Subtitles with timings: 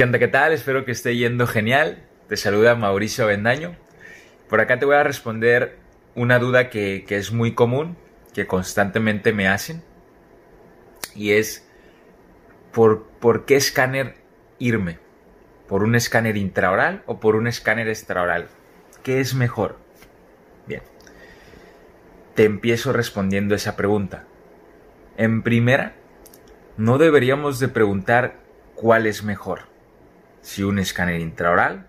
[0.00, 0.18] ¿Qué?
[0.18, 0.54] ¿Qué tal?
[0.54, 2.02] Espero que esté yendo genial.
[2.26, 3.76] Te saluda Mauricio Bendaño.
[4.48, 5.76] Por acá te voy a responder
[6.14, 7.98] una duda que, que es muy común,
[8.32, 9.82] que constantemente me hacen.
[11.14, 11.68] Y es,
[12.72, 14.14] ¿por, ¿por qué escáner
[14.58, 14.98] irme?
[15.68, 18.48] ¿Por un escáner intraoral o por un escáner extraoral?
[19.02, 19.76] ¿Qué es mejor?
[20.66, 20.80] Bien.
[22.34, 24.24] Te empiezo respondiendo esa pregunta.
[25.18, 25.92] En primera,
[26.78, 28.40] no deberíamos de preguntar
[28.74, 29.68] cuál es mejor,
[30.42, 31.86] si un escáner intraoral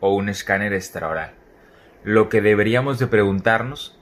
[0.00, 1.34] o un escáner extraoral.
[2.02, 3.98] Lo que deberíamos de preguntarnos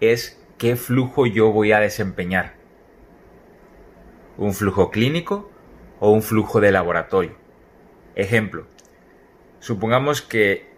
[0.00, 2.54] es qué flujo yo voy a desempeñar.
[4.36, 5.50] ¿Un flujo clínico
[5.98, 7.36] o un flujo de laboratorio?
[8.14, 8.66] Ejemplo,
[9.58, 10.68] supongamos que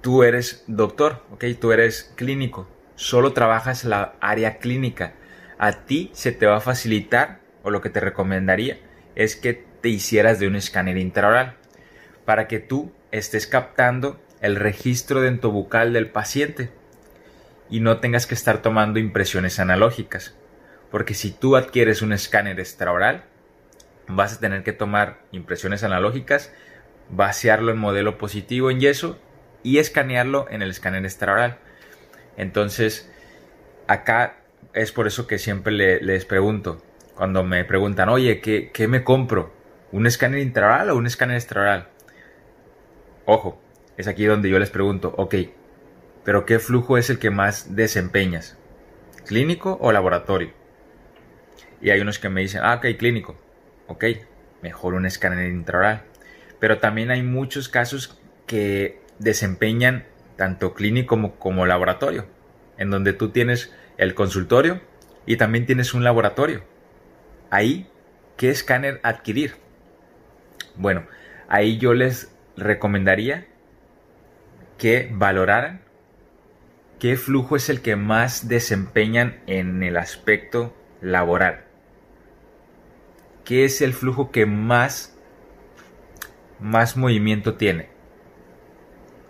[0.00, 1.44] tú eres doctor, ¿ok?
[1.60, 5.14] Tú eres clínico, solo trabajas la área clínica.
[5.58, 8.78] A ti se te va a facilitar, o lo que te recomendaría,
[9.14, 11.56] es que te hicieras de un escáner intraoral
[12.26, 16.70] para que tú estés captando el registro dentobucal del paciente
[17.70, 20.34] y no tengas que estar tomando impresiones analógicas.
[20.90, 23.24] Porque si tú adquieres un escáner extraoral,
[24.08, 26.52] vas a tener que tomar impresiones analógicas,
[27.10, 29.18] vaciarlo en modelo positivo en yeso
[29.62, 31.58] y escanearlo en el escáner extraoral.
[32.36, 33.10] Entonces,
[33.86, 34.36] acá
[34.74, 36.82] es por eso que siempre les pregunto,
[37.14, 39.54] cuando me preguntan, oye, ¿qué, ¿qué, me compro?
[39.90, 41.88] ¿Un escáner intraoral o un escáner extraoral?
[43.28, 43.60] Ojo,
[43.96, 45.34] es aquí donde yo les pregunto, ok,
[46.24, 48.56] pero ¿qué flujo es el que más desempeñas?
[49.26, 50.52] ¿Clínico o laboratorio?
[51.80, 53.36] Y hay unos que me dicen, ah, ok, clínico.
[53.88, 54.04] Ok,
[54.62, 56.04] mejor un escáner intraoral.
[56.60, 58.16] Pero también hay muchos casos
[58.46, 60.04] que desempeñan
[60.36, 62.26] tanto clínico como, como laboratorio,
[62.78, 64.80] en donde tú tienes el consultorio
[65.26, 66.62] y también tienes un laboratorio.
[67.50, 67.88] Ahí,
[68.36, 69.56] ¿qué escáner adquirir?
[70.76, 71.06] Bueno,
[71.48, 73.46] ahí yo les recomendaría
[74.78, 75.82] que valoraran
[76.98, 81.64] qué flujo es el que más desempeñan en el aspecto laboral.
[83.44, 85.16] ¿Qué es el flujo que más,
[86.58, 87.88] más movimiento tiene?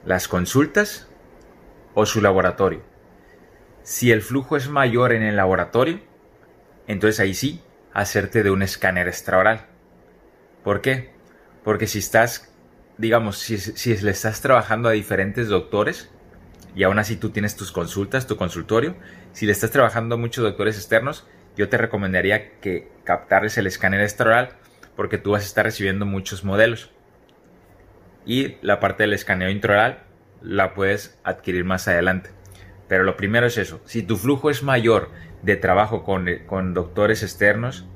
[0.05, 1.09] ¿Las consultas
[1.95, 2.83] o su laboratorio?
[3.83, 6.01] Si el flujo es mayor en el laboratorio,
[6.87, 7.63] entonces ahí sí,
[7.93, 9.67] hacerte de un escáner extraoral.
[10.65, 11.11] ¿Por qué?
[11.63, 12.53] Porque si estás,
[12.99, 16.11] digamos, si, si le estás trabajando a diferentes doctores,
[16.75, 18.97] y aún así tú tienes tus consultas, tu consultorio,
[19.33, 24.03] si le estás trabajando a muchos doctores externos, yo te recomendaría que captares el escáner
[24.03, 24.51] extraoral
[24.95, 26.91] porque tú vas a estar recibiendo muchos modelos.
[28.27, 30.03] Y la parte del escaneo intraoral
[30.43, 32.31] la puedes adquirir más adelante.
[32.89, 33.81] Pero lo primero es eso.
[33.85, 35.11] Si tu flujo es mayor
[35.43, 37.87] de trabajo con, con doctores externos,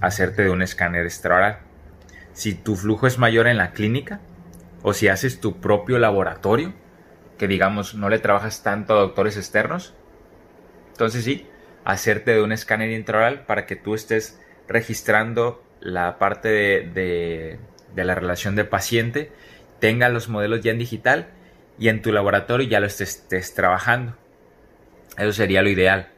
[0.00, 1.60] hacerte de un escáner extraoral.
[2.32, 4.20] Si tu flujo es mayor en la clínica
[4.82, 6.72] o si haces tu propio laboratorio,
[7.38, 9.94] que digamos no le trabajas tanto a doctores externos,
[10.90, 11.46] entonces sí,
[11.84, 17.58] hacerte de un escáner intraoral para que tú estés registrando la parte de,
[17.94, 19.32] de, la relación de paciente,
[19.80, 21.28] tenga los modelos ya en digital
[21.78, 24.16] y en tu laboratorio ya lo estés, estés trabajando.
[25.18, 26.10] Eso sería lo ideal.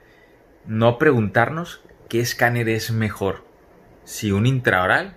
[0.66, 3.44] No preguntarnos qué escáner es mejor,
[4.04, 5.16] si un intraoral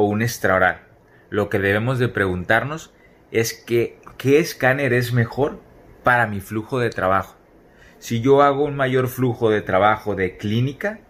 [0.00, 0.80] o un extraoral.
[1.28, 2.92] Lo que debemos de preguntarnos
[3.30, 5.60] es qué escáner es mejor
[6.02, 7.36] para mi flujo de trabajo.
[7.98, 11.00] Si yo hago un mayor flujo de trabajo de clínica,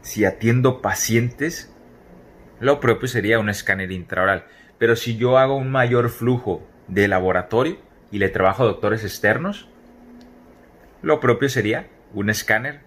[0.00, 1.74] si atiendo pacientes,
[2.60, 4.46] lo propio sería un escáner intraoral.
[4.78, 7.78] Pero si yo hago un mayor flujo de laboratorio
[8.10, 9.68] y le trabajo a doctores externos,
[11.02, 12.80] lo propio sería un escáner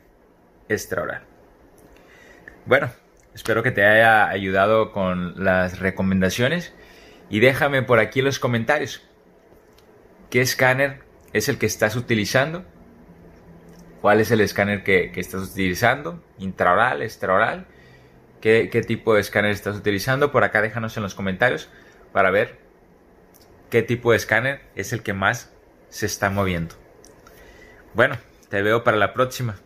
[0.70, 1.24] extraoral.
[2.66, 2.90] Bueno,
[3.36, 6.74] espero que te haya ayudado con las recomendaciones
[7.30, 9.02] y déjame por aquí en los comentarios
[10.30, 11.02] qué escáner
[11.32, 12.66] es el que estás utilizando,
[14.02, 17.68] cuál es el escáner que, estás utilizando, intraoral, extraoral,
[18.42, 20.34] ¿Qué, qué tipo de escáner estás utilizando.
[20.34, 21.70] Por acá déjanos en los comentarios
[22.12, 22.60] para ver
[23.70, 25.54] qué tipo de escáner es el que más
[25.88, 26.76] se está moviendo.
[27.94, 28.18] Bueno,
[28.50, 29.63] te veo para la próxima.